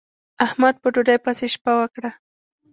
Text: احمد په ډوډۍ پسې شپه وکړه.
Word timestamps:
احمد 0.45 0.75
په 0.81 0.87
ډوډۍ 0.93 1.17
پسې 1.25 1.45
شپه 1.53 1.71
وکړه. 1.79 2.11